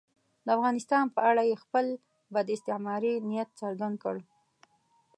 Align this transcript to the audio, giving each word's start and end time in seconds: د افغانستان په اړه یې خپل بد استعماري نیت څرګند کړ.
د 0.45 0.47
افغانستان 0.57 1.03
په 1.15 1.21
اړه 1.29 1.41
یې 1.49 1.55
خپل 1.63 1.85
بد 2.33 2.47
استعماري 2.55 3.13
نیت 3.29 3.49
څرګند 3.61 3.95
کړ. 4.03 4.17